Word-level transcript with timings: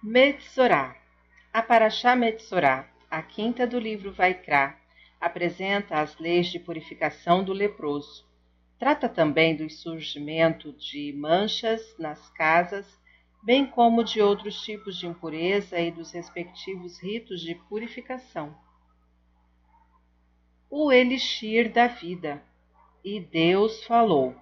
Metzorá. 0.00 0.96
A 1.52 1.60
Paraxá 1.60 2.14
Metzorá, 2.14 2.88
a 3.10 3.20
quinta 3.20 3.66
do 3.66 3.80
livro 3.80 4.12
Vaikra, 4.12 4.78
apresenta 5.20 6.00
as 6.00 6.16
leis 6.18 6.46
de 6.46 6.60
purificação 6.60 7.42
do 7.42 7.52
leproso. 7.52 8.24
Trata 8.78 9.08
também 9.08 9.56
do 9.56 9.68
surgimento 9.68 10.72
de 10.74 11.12
manchas 11.14 11.96
nas 11.98 12.30
casas, 12.30 12.86
bem 13.42 13.66
como 13.66 14.04
de 14.04 14.22
outros 14.22 14.62
tipos 14.62 14.96
de 14.96 15.08
impureza 15.08 15.80
e 15.80 15.90
dos 15.90 16.12
respectivos 16.12 17.02
ritos 17.02 17.40
de 17.40 17.56
purificação. 17.56 18.56
O 20.70 20.92
elixir 20.92 21.72
da 21.72 21.88
vida. 21.88 22.40
E 23.04 23.18
Deus 23.18 23.82
falou: 23.82 24.36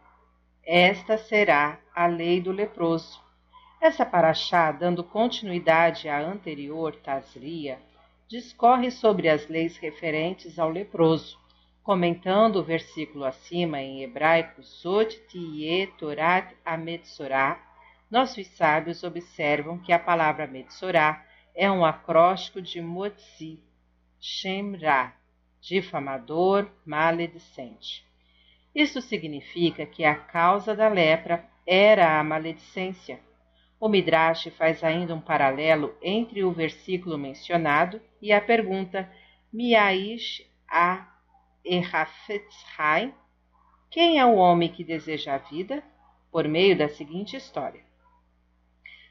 Esta 0.63 1.17
será 1.17 1.81
a 1.95 2.07
lei 2.07 2.43
do 2.43 2.53
leproso 2.53 3.25
essa 3.87 4.05
paraxá, 4.05 4.73
dando 4.73 5.05
continuidade 5.05 6.09
à 6.09 6.19
anterior 6.19 6.97
Tazria, 6.97 7.79
discorre 8.27 8.91
sobre 8.91 9.29
as 9.29 9.47
leis 9.47 9.77
referentes 9.77 10.59
ao 10.59 10.69
leproso, 10.69 11.39
comentando 11.85 12.57
o 12.57 12.65
versículo 12.65 13.25
acima 13.25 13.81
em 13.81 14.03
hebraico 14.03 14.61
Sot 14.65 15.17
Tiye 15.29 15.87
Torat 15.99 16.53
Ametsorá. 16.65 17.63
Nossos 18.11 18.49
sábios 18.49 19.05
observam 19.05 19.79
que 19.79 19.93
a 19.93 20.01
palavra 20.01 20.49
Metsorá 20.49 21.25
é 21.55 21.71
um 21.71 21.85
acróstico 21.85 22.61
de 22.61 22.81
Motzi, 22.81 23.61
Shemra, 24.21 25.15
difamador, 25.61 26.69
maledicente. 26.85 28.05
Isso 28.75 29.01
significa 29.01 29.87
que 29.87 30.05
a 30.05 30.17
causa 30.17 30.75
da 30.75 30.89
lepra 30.89 31.49
era 31.65 32.19
a 32.19 32.25
maledicência, 32.25 33.21
o 33.79 33.89
Midrash 33.89 34.49
faz 34.57 34.83
ainda 34.83 35.15
um 35.15 35.21
paralelo 35.21 35.95
entre 36.03 36.43
o 36.43 36.53
versículo 36.53 37.19
mencionado 37.19 38.01
e 38.21 38.33
a 38.33 38.41
pergunta 38.41 39.11
Miaish 39.53 40.43
a 40.69 41.07
Erafetzhai, 41.65 43.13
quem 43.91 44.19
é 44.19 44.27
o 44.27 44.35
homem 44.37 44.69
que 44.69 44.85
deseja 44.85 45.35
a 45.35 45.39
vida? 45.39 45.83
Por 46.31 46.47
meio 46.49 46.77
da 46.77 46.89
seguinte 46.89 47.37
história. 47.37 47.81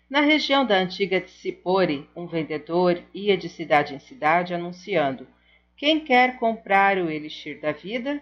Na 0.09 0.22
região 0.22 0.66
da 0.66 0.75
antiga 0.75 1.19
Tsipori, 1.19 2.07
um 2.16 2.27
vendedor 2.27 3.02
ia 3.13 3.35
de 3.35 3.50
cidade 3.50 3.95
em 3.95 4.00
cidade 4.00 4.53
anunciando: 4.53 5.27
Quem 5.75 6.00
quer 6.02 6.38
comprar 6.38 6.97
o 6.97 7.09
elixir 7.09 7.59
da 7.59 7.72
vida? 7.72 8.22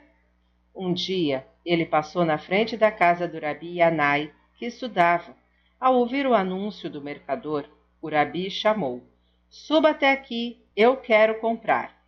Um 0.74 0.94
dia, 0.94 1.46
ele 1.66 1.86
passou 1.86 2.24
na 2.24 2.38
frente 2.38 2.78
da 2.78 2.90
casa 2.90 3.28
do 3.28 3.40
Rabi 3.40 3.80
Yanai, 3.80 4.32
que 4.56 4.66
estudava. 4.66 5.36
Ao 5.84 5.96
ouvir 5.96 6.26
o 6.26 6.34
anúncio 6.34 6.90
do 6.90 7.02
mercador, 7.02 7.66
Urabi 8.02 8.50
chamou: 8.50 9.04
Suba 9.50 9.90
até 9.90 10.14
aqui, 10.14 10.58
eu 10.78 10.96
quero 10.96 11.42
comprar. 11.42 12.02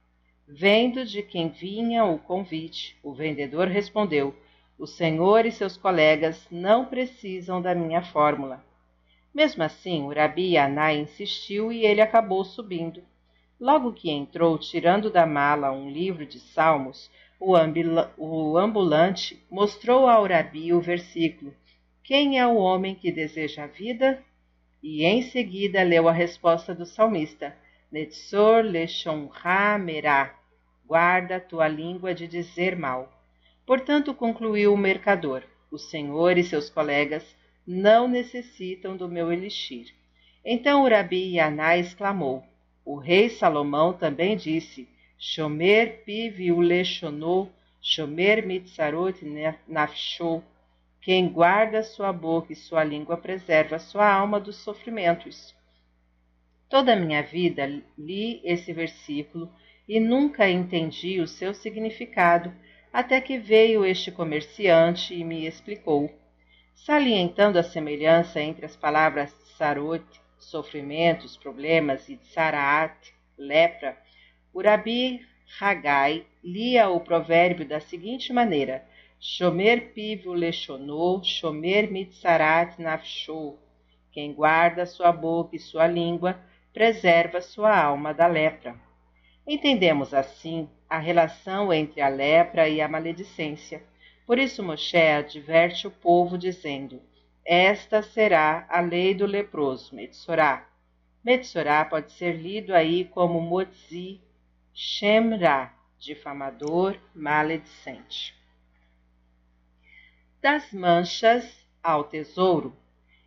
Vendo 0.47 1.03
de 1.03 1.21
quem 1.21 1.49
vinha 1.49 2.05
o 2.05 2.17
convite, 2.17 2.97
o 3.03 3.13
vendedor 3.13 3.67
respondeu: 3.67 4.33
O 4.79 4.87
senhor 4.87 5.45
e 5.45 5.51
seus 5.51 5.75
colegas 5.75 6.47
não 6.49 6.85
precisam 6.85 7.61
da 7.61 7.75
minha 7.75 8.01
fórmula. 8.01 8.63
Mesmo 9.33 9.61
assim, 9.61 10.05
Urabi 10.05 10.53
Yanai 10.53 10.99
insistiu 10.99 11.69
e 11.69 11.85
ele 11.85 11.99
acabou 11.99 12.45
subindo. 12.45 13.03
Logo 13.59 13.91
que 13.91 14.09
entrou, 14.09 14.57
tirando 14.57 15.09
da 15.09 15.25
mala 15.25 15.73
um 15.73 15.89
livro 15.89 16.25
de 16.25 16.39
salmos, 16.39 17.11
o 17.37 18.57
ambulante 18.57 19.45
mostrou 19.51 20.07
a 20.07 20.21
Urabi 20.21 20.71
o 20.71 20.79
versículo 20.79 21.53
quem 22.05 22.37
é 22.37 22.45
o 22.45 22.57
homem 22.57 22.93
que 22.93 23.11
deseja 23.11 23.63
a 23.63 23.67
vida? 23.67 24.23
E 24.81 25.03
em 25.03 25.23
seguida 25.23 25.81
leu 25.81 26.07
a 26.07 26.11
resposta 26.11 26.73
do 26.73 26.85
salmista: 26.85 27.57
Netzor 27.91 28.63
leshonra 28.63 29.79
merá. 29.79 30.37
Guarda 30.85 31.39
tua 31.39 31.67
língua 31.67 32.13
de 32.13 32.27
dizer 32.27 32.75
mal. 32.75 33.11
Portanto, 33.65 34.13
concluiu 34.13 34.71
o 34.71 34.77
mercador: 34.77 35.41
O 35.71 35.79
senhor 35.79 36.37
e 36.37 36.43
seus 36.43 36.69
colegas 36.69 37.35
não 37.65 38.07
necessitam 38.07 38.95
do 38.95 39.09
meu 39.09 39.33
elixir. 39.33 39.87
Então 40.45 40.83
Urabi 40.83 41.37
Yaná 41.37 41.75
exclamou: 41.75 42.43
O 42.85 42.97
rei 42.97 43.29
Salomão 43.29 43.93
também 43.93 44.37
disse: 44.37 44.87
Shomer 45.17 46.03
piviu 46.05 46.59
lechonou, 46.59 47.51
shomer 47.81 48.45
mitzarot 48.45 49.19
nafshou 49.67 50.43
quem 51.05 51.29
guarda 51.29 51.83
sua 51.83 52.11
boca 52.11 52.51
e 52.51 52.55
sua 52.55 52.83
língua 52.83 53.15
preserva 53.15 53.77
sua 53.77 54.11
alma 54.11 54.39
dos 54.39 54.55
sofrimentos. 54.55 55.55
Toda 56.67 56.93
a 56.93 56.95
minha 56.95 57.21
vida 57.21 57.63
li 57.95 58.41
esse 58.43 58.73
versículo 58.73 59.53
e 59.87 59.99
nunca 59.99 60.49
entendi 60.49 61.21
o 61.21 61.27
seu 61.27 61.53
significado, 61.53 62.51
até 62.91 63.21
que 63.21 63.37
veio 63.37 63.85
este 63.85 64.11
comerciante 64.11 65.13
e 65.13 65.23
me 65.23 65.45
explicou. 65.45 66.11
Salientando 66.73 67.59
a 67.59 67.63
semelhança 67.63 68.41
entre 68.41 68.65
as 68.65 68.75
palavras 68.75 69.29
sarot, 69.59 70.03
sofrimentos, 70.39 71.37
problemas, 71.37 72.09
e 72.09 72.17
tsaraat, 72.17 73.13
lepra, 73.37 73.95
Urabi 74.51 75.23
Hagai 75.61 76.25
lia 76.43 76.89
o 76.89 76.99
provérbio 76.99 77.63
da 77.63 77.79
seguinte 77.79 78.33
maneira: 78.33 78.83
Shomer 79.27 79.91
pivu 79.91 80.33
lechonou, 80.33 81.23
shomer 81.23 81.91
mitzarat 81.91 82.77
nafshou. 82.77 83.57
Quem 84.11 84.31
guarda 84.31 84.85
sua 84.85 85.11
boca 85.11 85.55
e 85.55 85.59
sua 85.59 85.87
língua, 85.87 86.39
preserva 86.71 87.41
sua 87.41 87.75
alma 87.75 88.13
da 88.13 88.27
lepra. 88.27 88.75
Entendemos 89.47 90.13
assim 90.13 90.69
a 90.87 90.99
relação 90.99 91.73
entre 91.73 92.01
a 92.01 92.07
lepra 92.07 92.69
e 92.69 92.79
a 92.79 92.87
maledicência. 92.87 93.81
Por 94.27 94.37
isso 94.37 94.61
Moshe 94.61 94.95
adverte 94.95 95.87
o 95.87 95.91
povo 95.91 96.37
dizendo: 96.37 97.01
Esta 97.43 98.03
será 98.03 98.67
a 98.69 98.79
lei 98.79 99.15
do 99.15 99.25
leproso, 99.25 99.95
Metsorá. 99.95 100.69
Metsorá 101.23 101.83
pode 101.83 102.11
ser 102.11 102.33
lido 102.33 102.75
aí 102.75 103.05
como 103.05 103.41
Motzi, 103.41 104.21
Shemra, 104.71 105.73
difamador, 105.97 106.95
maledicente 107.15 108.35
das 110.45 110.71
manchas 110.71 111.65
ao 111.81 112.03
tesouro. 112.03 112.71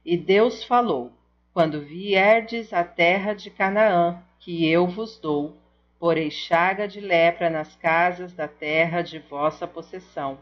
E 0.05 0.17
Deus 0.17 0.63
falou: 0.63 1.13
Quando 1.53 1.81
vierdes 1.81 2.73
à 2.73 2.85
terra 2.85 3.35
de 3.35 3.51
Canaã, 3.51 4.23
que 4.39 4.71
eu 4.71 4.87
vos 4.87 5.19
dou, 5.19 5.57
porei 5.99 6.31
chaga 6.31 6.87
de 6.87 7.01
lepra 7.01 7.51
nas 7.51 7.75
casas 7.75 8.33
da 8.35 8.47
terra 8.47 9.03
de 9.03 9.19
vossa 9.19 9.67
possessão. 9.67 10.39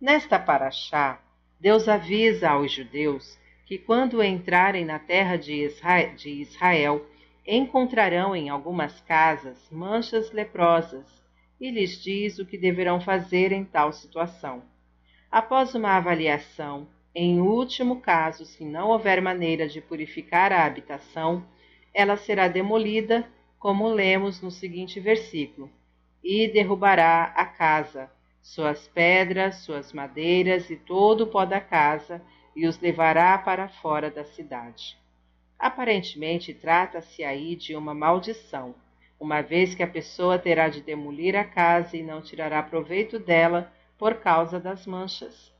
Nesta 0.00 0.40
paraxá, 0.40 1.20
Deus 1.60 1.86
avisa 1.88 2.50
aos 2.50 2.72
judeus 2.72 3.38
que 3.64 3.78
quando 3.78 4.24
entrarem 4.24 4.84
na 4.84 4.98
terra 4.98 5.36
de 5.36 5.54
Israel, 5.54 6.16
de 6.16 6.30
Israel 6.30 7.06
encontrarão 7.46 8.34
em 8.34 8.48
algumas 8.48 9.00
casas 9.02 9.56
manchas 9.70 10.32
leprosas 10.32 11.06
e 11.60 11.70
lhes 11.70 12.02
diz 12.02 12.40
o 12.40 12.44
que 12.44 12.58
deverão 12.58 13.00
fazer 13.00 13.52
em 13.52 13.64
tal 13.64 13.92
situação. 13.92 14.71
Após 15.32 15.74
uma 15.74 15.96
avaliação, 15.96 16.86
em 17.14 17.40
último 17.40 18.02
caso, 18.02 18.44
se 18.44 18.66
não 18.66 18.90
houver 18.90 19.22
maneira 19.22 19.66
de 19.66 19.80
purificar 19.80 20.52
a 20.52 20.66
habitação, 20.66 21.42
ela 21.94 22.18
será 22.18 22.48
demolida, 22.48 23.26
como 23.58 23.88
lemos 23.88 24.42
no 24.42 24.50
seguinte 24.50 25.00
versículo: 25.00 25.70
E 26.22 26.48
derrubará 26.48 27.32
a 27.34 27.46
casa, 27.46 28.10
suas 28.42 28.86
pedras, 28.88 29.56
suas 29.64 29.90
madeiras 29.90 30.68
e 30.68 30.76
todo 30.76 31.22
o 31.22 31.26
pó 31.26 31.46
da 31.46 31.62
casa, 31.62 32.20
e 32.54 32.66
os 32.66 32.78
levará 32.78 33.38
para 33.38 33.68
fora 33.68 34.10
da 34.10 34.26
cidade. 34.26 34.98
Aparentemente, 35.58 36.52
trata-se 36.52 37.24
aí 37.24 37.56
de 37.56 37.74
uma 37.74 37.94
maldição, 37.94 38.74
uma 39.18 39.40
vez 39.40 39.74
que 39.74 39.82
a 39.82 39.88
pessoa 39.88 40.38
terá 40.38 40.68
de 40.68 40.82
demolir 40.82 41.34
a 41.34 41.44
casa 41.44 41.96
e 41.96 42.02
não 42.02 42.20
tirará 42.20 42.62
proveito 42.62 43.18
dela 43.18 43.72
por 44.02 44.16
causa 44.16 44.58
das 44.58 44.84
manchas. 44.84 45.54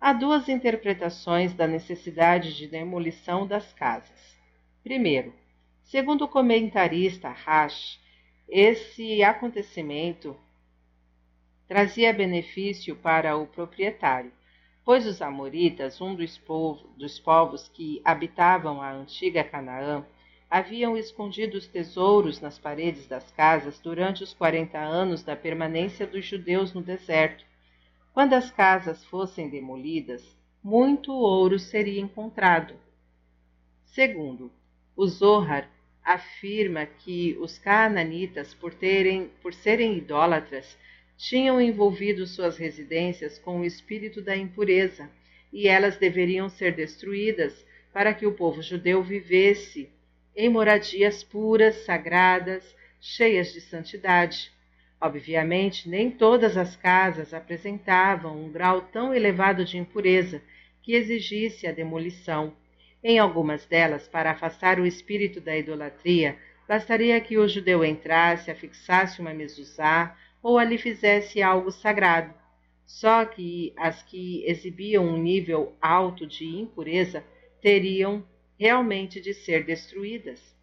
Há 0.00 0.12
duas 0.12 0.48
interpretações 0.48 1.52
da 1.54 1.66
necessidade 1.66 2.56
de 2.56 2.68
demolição 2.68 3.44
das 3.44 3.72
casas. 3.72 4.38
Primeiro, 4.80 5.34
segundo 5.82 6.22
o 6.22 6.28
comentarista 6.28 7.30
Rash, 7.30 8.00
esse 8.48 9.24
acontecimento 9.24 10.36
trazia 11.66 12.12
benefício 12.12 12.94
para 12.94 13.36
o 13.36 13.48
proprietário, 13.48 14.30
pois 14.84 15.04
os 15.04 15.20
amoritas, 15.20 16.00
um 16.00 16.14
dos, 16.14 16.38
povo, 16.38 16.86
dos 16.96 17.18
povos 17.18 17.68
que 17.70 18.00
habitavam 18.04 18.80
a 18.80 18.92
antiga 18.92 19.42
Canaã, 19.42 20.06
haviam 20.48 20.96
escondido 20.96 21.58
os 21.58 21.66
tesouros 21.66 22.40
nas 22.40 22.56
paredes 22.56 23.08
das 23.08 23.32
casas 23.32 23.80
durante 23.80 24.22
os 24.22 24.32
quarenta 24.32 24.78
anos 24.78 25.24
da 25.24 25.34
permanência 25.34 26.06
dos 26.06 26.24
judeus 26.24 26.72
no 26.72 26.82
deserto, 26.82 27.49
quando 28.12 28.34
as 28.34 28.50
casas 28.50 29.04
fossem 29.04 29.48
demolidas, 29.48 30.36
muito 30.62 31.12
ouro 31.12 31.58
seria 31.58 32.00
encontrado. 32.00 32.74
Segundo, 33.84 34.50
O 34.96 35.06
Zohar 35.06 35.70
afirma 36.04 36.84
que 36.86 37.36
os 37.40 37.58
cananitas, 37.58 38.52
por, 38.52 38.74
terem, 38.74 39.30
por 39.40 39.54
serem 39.54 39.96
idólatras, 39.96 40.76
tinham 41.16 41.60
envolvido 41.60 42.26
suas 42.26 42.56
residências 42.56 43.38
com 43.38 43.60
o 43.60 43.64
espírito 43.64 44.20
da 44.20 44.36
impureza, 44.36 45.10
e 45.52 45.68
elas 45.68 45.96
deveriam 45.96 46.48
ser 46.48 46.74
destruídas 46.74 47.64
para 47.92 48.14
que 48.14 48.26
o 48.26 48.32
povo 48.32 48.62
judeu 48.62 49.02
vivesse 49.02 49.88
em 50.34 50.48
moradias 50.48 51.22
puras, 51.24 51.76
sagradas, 51.84 52.74
cheias 53.00 53.52
de 53.52 53.60
santidade. 53.60 54.52
Obviamente, 55.00 55.88
nem 55.88 56.10
todas 56.10 56.58
as 56.58 56.76
casas 56.76 57.32
apresentavam 57.32 58.44
um 58.44 58.52
grau 58.52 58.82
tão 58.82 59.14
elevado 59.14 59.64
de 59.64 59.78
impureza 59.78 60.42
que 60.82 60.94
exigisse 60.94 61.66
a 61.66 61.72
demolição. 61.72 62.52
Em 63.02 63.18
algumas 63.18 63.64
delas, 63.64 64.06
para 64.06 64.32
afastar 64.32 64.78
o 64.78 64.86
espírito 64.86 65.40
da 65.40 65.56
idolatria, 65.56 66.36
bastaria 66.68 67.18
que 67.18 67.38
o 67.38 67.48
judeu 67.48 67.82
entrasse, 67.82 68.50
afixasse 68.50 69.20
uma 69.20 69.32
mezuzá 69.32 70.14
ou 70.42 70.58
ali 70.58 70.76
fizesse 70.76 71.40
algo 71.40 71.70
sagrado. 71.70 72.34
Só 72.84 73.24
que 73.24 73.72
as 73.78 74.02
que 74.02 74.44
exibiam 74.46 75.06
um 75.06 75.16
nível 75.16 75.74
alto 75.80 76.26
de 76.26 76.44
impureza 76.44 77.24
teriam 77.62 78.22
realmente 78.58 79.18
de 79.18 79.32
ser 79.32 79.64
destruídas. 79.64 80.54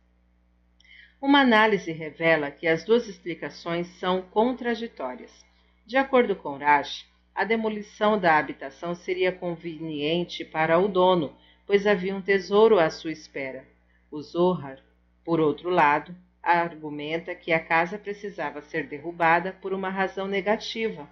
Uma 1.19 1.41
análise 1.41 1.91
revela 1.91 2.51
que 2.51 2.67
as 2.67 2.83
duas 2.83 3.07
explicações 3.07 3.87
são 3.99 4.21
contraditórias. 4.21 5.43
De 5.83 5.97
acordo 5.97 6.35
com 6.35 6.57
Rash, 6.57 7.07
a 7.33 7.43
demolição 7.43 8.19
da 8.19 8.37
habitação 8.37 8.93
seria 8.93 9.31
conveniente 9.31 10.45
para 10.45 10.77
o 10.77 10.87
dono, 10.87 11.35
pois 11.65 11.87
havia 11.87 12.15
um 12.15 12.21
tesouro 12.21 12.77
à 12.77 12.91
sua 12.91 13.11
espera. 13.11 13.65
O 14.11 14.21
Zohar, 14.21 14.79
por 15.25 15.39
outro 15.39 15.71
lado, 15.71 16.15
argumenta 16.43 17.33
que 17.33 17.51
a 17.51 17.59
casa 17.59 17.97
precisava 17.97 18.61
ser 18.61 18.85
derrubada 18.85 19.51
por 19.53 19.73
uma 19.73 19.89
razão 19.89 20.27
negativa, 20.27 21.09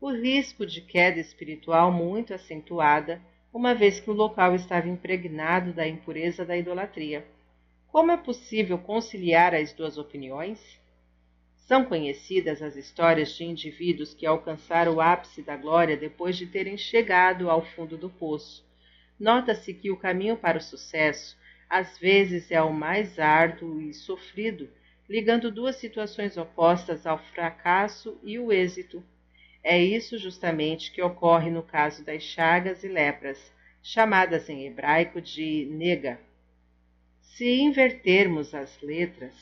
o 0.00 0.12
risco 0.12 0.66
de 0.66 0.80
queda 0.80 1.20
espiritual 1.20 1.92
muito 1.92 2.34
acentuada, 2.34 3.22
uma 3.52 3.72
vez 3.72 4.00
que 4.00 4.10
o 4.10 4.14
local 4.14 4.54
estava 4.54 4.88
impregnado 4.88 5.72
da 5.72 5.86
impureza 5.86 6.44
da 6.44 6.56
idolatria. 6.56 7.24
Como 7.94 8.10
é 8.10 8.16
possível 8.16 8.76
conciliar 8.76 9.54
as 9.54 9.72
duas 9.72 9.96
opiniões? 9.98 10.80
São 11.54 11.84
conhecidas 11.84 12.60
as 12.60 12.74
histórias 12.74 13.36
de 13.36 13.44
indivíduos 13.44 14.12
que 14.12 14.26
alcançaram 14.26 14.94
o 14.94 15.00
ápice 15.00 15.42
da 15.42 15.56
glória 15.56 15.96
depois 15.96 16.36
de 16.36 16.44
terem 16.44 16.76
chegado 16.76 17.48
ao 17.48 17.64
fundo 17.64 17.96
do 17.96 18.10
poço. 18.10 18.66
Nota-se 19.16 19.72
que 19.72 19.92
o 19.92 19.96
caminho 19.96 20.36
para 20.36 20.58
o 20.58 20.60
sucesso 20.60 21.38
às 21.70 21.96
vezes 21.96 22.50
é 22.50 22.60
o 22.60 22.72
mais 22.72 23.20
árduo 23.20 23.80
e 23.80 23.94
sofrido, 23.94 24.68
ligando 25.08 25.48
duas 25.48 25.76
situações 25.76 26.36
opostas 26.36 27.06
ao 27.06 27.18
fracasso 27.18 28.18
e 28.24 28.40
o 28.40 28.50
êxito. 28.50 29.04
É 29.62 29.80
isso 29.80 30.18
justamente 30.18 30.90
que 30.90 31.00
ocorre 31.00 31.48
no 31.48 31.62
caso 31.62 32.04
das 32.04 32.24
chagas 32.24 32.82
e 32.82 32.88
lepras, 32.88 33.52
chamadas 33.80 34.48
em 34.48 34.66
hebraico 34.66 35.20
de 35.20 35.68
nega. 35.70 36.18
Se 37.32 37.60
invertermos 37.60 38.54
as 38.54 38.80
letras 38.80 39.34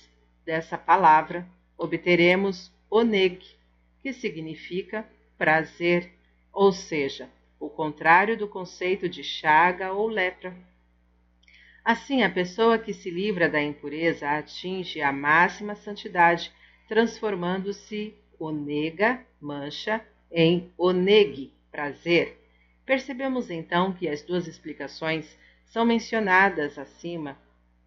dessa 0.47 0.79
palavra, 0.79 1.47
obteremos 1.77 2.73
oneg, 2.91 3.45
que 4.03 4.13
significa 4.13 5.07
prazer, 5.37 6.11
ou 6.53 6.73
seja, 6.73 7.29
o 7.61 7.69
contrário 7.69 8.37
do 8.37 8.49
conceito 8.49 9.09
de 9.09 9.23
chaga 9.23 9.93
ou 9.93 10.09
lepra. 10.09 10.57
Assim, 11.85 12.23
a 12.23 12.31
pessoa 12.31 12.79
que 12.79 12.95
se 12.95 13.11
livra 13.11 13.49
da 13.49 13.63
impureza 13.63 14.31
atinge 14.31 15.03
a 15.03 15.13
máxima 15.13 15.75
santidade, 15.75 16.51
transformando-se 16.89 18.15
onega, 18.39 19.25
mancha, 19.41 20.05
em 20.31 20.73
oneg, 20.79 21.53
prazer. 21.71 22.39
Percebemos 22.87 23.51
então 23.51 23.93
que 23.93 24.09
as 24.09 24.23
duas 24.23 24.47
explicações 24.47 25.39
são 25.67 25.85
mencionadas 25.85 26.79
acima 26.79 27.37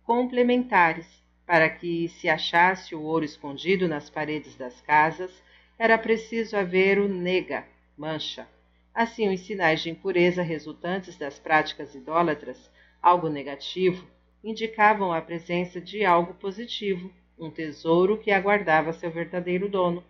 complementares. 0.06 1.08
Para 1.46 1.70
que 1.70 2.08
se 2.08 2.28
achasse 2.28 2.96
o 2.96 3.04
ouro 3.04 3.24
escondido 3.24 3.88
nas 3.88 4.10
paredes 4.10 4.56
das 4.56 4.82
casas, 4.82 5.32
era 5.78 5.98
preciso 5.98 6.58
haver 6.58 6.98
o 6.98 7.08
nega, 7.08 7.68
mancha. 7.96 8.48
Assim, 8.94 9.32
os 9.32 9.42
sinais 9.42 9.82
de 9.82 9.90
impureza 9.90 10.42
resultantes 10.42 11.18
das 11.18 11.38
práticas 11.38 11.94
idólatras, 11.94 12.72
algo 13.02 13.30
negativo, 13.30 14.08
indicavam 14.44 15.12
a 15.12 15.22
presença 15.22 15.82
de 15.82 16.04
algo 16.04 16.34
positivo, 16.36 17.12
um 17.38 17.52
tesouro 17.52 18.18
que 18.18 18.32
aguardava 18.32 18.94
seu 18.94 19.12
verdadeiro 19.12 19.68
dono. 19.68 20.04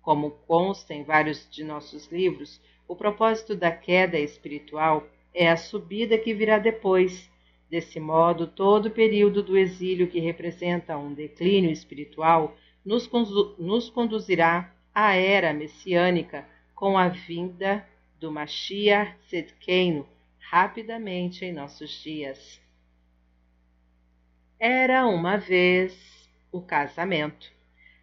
Como 0.00 0.30
consta 0.46 0.94
em 0.94 1.02
vários 1.02 1.46
de 1.50 1.64
nossos 1.64 2.06
livros, 2.10 2.60
o 2.88 2.96
propósito 2.96 3.54
da 3.54 3.70
queda 3.70 4.18
espiritual 4.18 5.06
é 5.34 5.50
a 5.50 5.56
subida 5.56 6.16
que 6.16 6.32
virá 6.32 6.58
depois, 6.58 7.30
Desse 7.70 8.00
modo, 8.00 8.48
todo 8.48 8.86
o 8.86 8.90
período 8.90 9.44
do 9.44 9.56
exílio 9.56 10.08
que 10.08 10.18
representa 10.18 10.98
um 10.98 11.14
declínio 11.14 11.70
espiritual 11.70 12.56
nos, 12.84 13.08
nos 13.56 13.88
conduzirá 13.88 14.74
à 14.92 15.14
era 15.14 15.52
messiânica 15.54 16.44
com 16.74 16.98
a 16.98 17.06
vinda 17.06 17.86
do 18.18 18.32
Mashiach 18.32 19.14
Tzedkeinu 19.28 20.04
rapidamente 20.40 21.44
em 21.44 21.52
nossos 21.52 22.02
dias. 22.02 22.60
Era 24.58 25.06
uma 25.06 25.36
vez 25.36 26.28
o 26.50 26.60
casamento. 26.60 27.52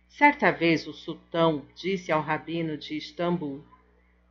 Certa 0.08 0.50
vez 0.50 0.88
o 0.88 0.94
sultão 0.94 1.66
disse 1.76 2.10
ao 2.10 2.22
rabino 2.22 2.78
de 2.78 2.96
Istambul: 2.96 3.62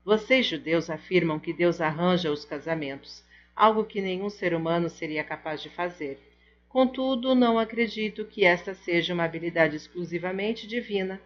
Vocês 0.02 0.46
judeus 0.46 0.88
afirmam 0.88 1.38
que 1.38 1.52
Deus 1.52 1.78
arranja 1.78 2.32
os 2.32 2.46
casamentos 2.46 3.22
algo 3.56 3.84
que 3.84 4.02
nenhum 4.02 4.28
ser 4.28 4.52
humano 4.52 4.90
seria 4.90 5.24
capaz 5.24 5.62
de 5.62 5.70
fazer. 5.70 6.20
Contudo, 6.68 7.34
não 7.34 7.58
acredito 7.58 8.26
que 8.26 8.44
esta 8.44 8.74
seja 8.74 9.14
uma 9.14 9.24
habilidade 9.24 9.74
exclusivamente 9.74 10.66
divina. 10.66 11.18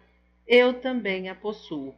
Eu 0.47 0.73
também 0.75 1.27
a 1.27 1.35
possuo. 1.35 1.93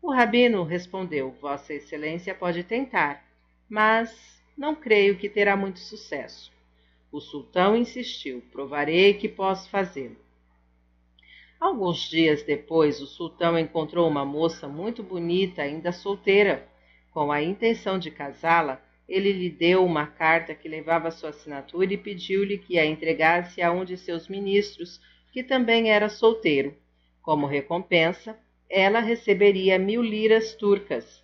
O 0.00 0.10
rabino 0.10 0.64
respondeu: 0.64 1.30
Vossa 1.40 1.74
Excelência 1.74 2.34
pode 2.34 2.64
tentar, 2.64 3.24
mas 3.68 4.42
não 4.56 4.74
creio 4.74 5.18
que 5.18 5.28
terá 5.28 5.54
muito 5.54 5.80
sucesso. 5.80 6.50
O 7.12 7.20
sultão 7.20 7.76
insistiu: 7.76 8.42
Provarei 8.50 9.14
que 9.14 9.28
posso 9.28 9.68
fazê-lo. 9.68 10.16
Alguns 11.60 12.08
dias 12.08 12.42
depois, 12.42 13.00
o 13.00 13.06
sultão 13.06 13.56
encontrou 13.56 14.08
uma 14.08 14.24
moça 14.24 14.66
muito 14.66 15.02
bonita, 15.02 15.62
ainda 15.62 15.92
solteira. 15.92 16.66
Com 17.12 17.30
a 17.30 17.42
intenção 17.42 17.98
de 17.98 18.10
casá-la, 18.10 18.82
ele 19.12 19.30
lhe 19.30 19.50
deu 19.50 19.84
uma 19.84 20.06
carta 20.06 20.54
que 20.54 20.66
levava 20.66 21.10
sua 21.10 21.28
assinatura 21.28 21.92
e 21.92 21.98
pediu-lhe 21.98 22.56
que 22.56 22.78
a 22.78 22.86
entregasse 22.86 23.60
a 23.60 23.70
um 23.70 23.84
de 23.84 23.98
seus 23.98 24.26
ministros, 24.26 24.98
que 25.30 25.42
também 25.42 25.90
era 25.90 26.08
solteiro. 26.08 26.74
Como 27.20 27.44
recompensa, 27.46 28.38
ela 28.70 29.00
receberia 29.00 29.78
mil 29.78 30.00
liras 30.00 30.54
turcas. 30.54 31.22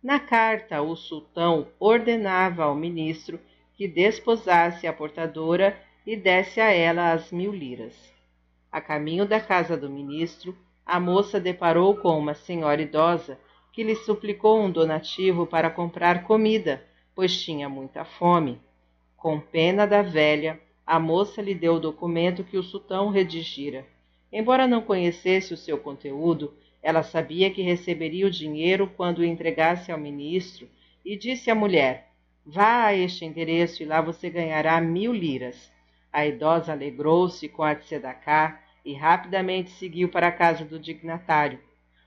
Na 0.00 0.20
carta, 0.20 0.80
o 0.80 0.94
sultão 0.94 1.66
ordenava 1.80 2.62
ao 2.62 2.76
ministro 2.76 3.40
que 3.76 3.88
desposasse 3.88 4.86
a 4.86 4.92
portadora 4.92 5.76
e 6.06 6.14
desse 6.14 6.60
a 6.60 6.70
ela 6.70 7.10
as 7.10 7.32
mil 7.32 7.52
liras. 7.52 8.14
A 8.70 8.80
caminho 8.80 9.26
da 9.26 9.40
casa 9.40 9.76
do 9.76 9.90
ministro, 9.90 10.56
a 10.86 11.00
moça 11.00 11.40
deparou 11.40 11.96
com 11.96 12.16
uma 12.16 12.34
senhora 12.34 12.80
idosa 12.80 13.36
que 13.72 13.82
lhe 13.82 13.96
suplicou 13.96 14.62
um 14.62 14.70
donativo 14.70 15.48
para 15.48 15.68
comprar 15.68 16.22
comida 16.22 16.93
pois 17.14 17.40
tinha 17.42 17.68
muita 17.68 18.04
fome. 18.04 18.60
Com 19.16 19.40
pena 19.40 19.86
da 19.86 20.02
velha, 20.02 20.60
a 20.86 20.98
moça 20.98 21.40
lhe 21.40 21.54
deu 21.54 21.74
o 21.74 21.80
documento 21.80 22.44
que 22.44 22.58
o 22.58 22.62
sultão 22.62 23.08
redigira. 23.08 23.86
Embora 24.32 24.66
não 24.66 24.82
conhecesse 24.82 25.54
o 25.54 25.56
seu 25.56 25.78
conteúdo, 25.78 26.52
ela 26.82 27.02
sabia 27.02 27.50
que 27.50 27.62
receberia 27.62 28.26
o 28.26 28.30
dinheiro 28.30 28.90
quando 28.96 29.20
o 29.20 29.24
entregasse 29.24 29.90
ao 29.90 29.98
ministro 29.98 30.68
e 31.04 31.16
disse 31.16 31.50
à 31.50 31.54
mulher: 31.54 32.10
Vá 32.44 32.84
a 32.84 32.94
este 32.94 33.24
endereço 33.24 33.82
e 33.82 33.86
lá 33.86 34.02
você 34.02 34.28
ganhará 34.28 34.78
mil 34.80 35.12
liras. 35.12 35.72
A 36.12 36.26
idosa 36.26 36.72
alegrou-se 36.72 37.48
com 37.48 37.62
a 37.62 37.74
tzedakah 37.74 38.60
e 38.84 38.92
rapidamente 38.92 39.70
seguiu 39.70 40.10
para 40.10 40.28
a 40.28 40.32
casa 40.32 40.64
do 40.64 40.78
dignatário. 40.78 41.58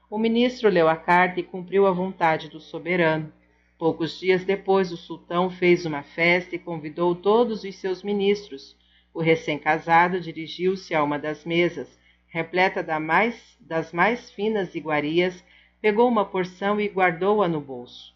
O 0.09 0.17
ministro 0.17 0.69
leu 0.69 0.87
a 0.87 0.95
carta 0.95 1.39
e 1.39 1.43
cumpriu 1.43 1.87
a 1.87 1.91
vontade 1.91 2.47
do 2.47 2.59
soberano. 2.59 3.33
Poucos 3.77 4.19
dias 4.19 4.43
depois, 4.43 4.91
o 4.91 4.97
sultão 4.97 5.51
fez 5.51 5.85
uma 5.85 6.01
festa 6.01 6.55
e 6.55 6.59
convidou 6.59 7.13
todos 7.13 7.63
os 7.63 7.75
seus 7.75 8.01
ministros. 8.01 8.75
O 9.13 9.21
recém-casado 9.21 10.19
dirigiu-se 10.19 10.95
a 10.95 11.03
uma 11.03 11.19
das 11.19 11.45
mesas, 11.45 11.99
repleta 12.27 12.81
da 12.81 12.99
mais, 12.99 13.55
das 13.59 13.93
mais 13.93 14.31
finas 14.31 14.73
iguarias, 14.73 15.43
pegou 15.79 16.07
uma 16.07 16.25
porção 16.25 16.81
e 16.81 16.87
guardou-a 16.87 17.47
no 17.47 17.61
bolso. 17.61 18.15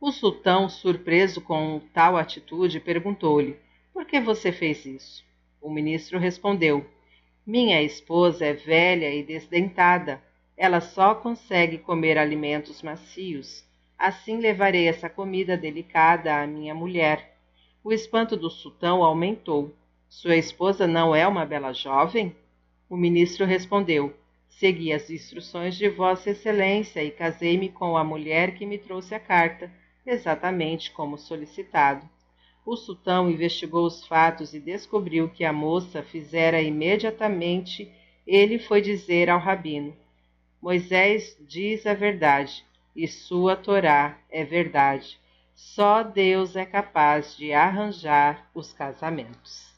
O 0.00 0.10
sultão, 0.10 0.70
surpreso 0.70 1.42
com 1.42 1.80
tal 1.92 2.16
atitude, 2.16 2.80
perguntou-lhe: 2.80 3.58
Por 3.92 4.06
que 4.06 4.20
você 4.20 4.52
fez 4.52 4.86
isso? 4.86 5.24
O 5.60 5.70
ministro 5.70 6.18
respondeu: 6.18 6.86
Minha 7.46 7.82
esposa 7.82 8.46
é 8.46 8.54
velha 8.54 9.14
e 9.14 9.22
desdentada. 9.22 10.22
Ela 10.56 10.80
só 10.80 11.14
consegue 11.14 11.76
comer 11.76 12.16
alimentos 12.16 12.82
macios. 12.82 13.64
Assim 14.06 14.36
levarei 14.36 14.86
essa 14.86 15.08
comida 15.08 15.56
delicada 15.56 16.36
à 16.36 16.46
minha 16.46 16.74
mulher. 16.74 17.38
O 17.82 17.90
espanto 17.90 18.36
do 18.36 18.50
sultão 18.50 19.02
aumentou. 19.02 19.74
Sua 20.10 20.36
esposa 20.36 20.86
não 20.86 21.16
é 21.16 21.26
uma 21.26 21.46
bela 21.46 21.72
jovem? 21.72 22.36
O 22.86 22.98
ministro 22.98 23.46
respondeu: 23.46 24.14
Segui 24.46 24.92
as 24.92 25.08
instruções 25.08 25.74
de 25.74 25.88
Vossa 25.88 26.28
Excelência 26.28 27.02
e 27.02 27.10
casei-me 27.10 27.70
com 27.70 27.96
a 27.96 28.04
mulher 28.04 28.54
que 28.56 28.66
me 28.66 28.76
trouxe 28.76 29.14
a 29.14 29.18
carta, 29.18 29.72
exatamente 30.04 30.90
como 30.90 31.16
solicitado. 31.16 32.06
O 32.66 32.76
sultão 32.76 33.30
investigou 33.30 33.86
os 33.86 34.06
fatos 34.06 34.52
e 34.52 34.60
descobriu 34.60 35.30
que 35.30 35.46
a 35.46 35.52
moça 35.52 36.02
fizera 36.02 36.60
imediatamente. 36.60 37.90
Ele 38.26 38.58
foi 38.58 38.82
dizer 38.82 39.30
ao 39.30 39.40
rabino: 39.40 39.96
Moisés 40.60 41.38
diz 41.48 41.86
a 41.86 41.94
verdade, 41.94 42.66
e 42.94 43.08
sua 43.08 43.56
Torá 43.56 44.18
é 44.30 44.44
verdade. 44.44 45.18
Só 45.54 46.02
Deus 46.02 46.56
é 46.56 46.64
capaz 46.64 47.36
de 47.36 47.52
arranjar 47.52 48.48
os 48.54 48.72
casamentos. 48.72 49.73